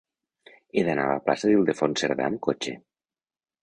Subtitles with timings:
[0.79, 2.79] He d'anar a la plaça d'Ildefons Cerdà amb cotxe.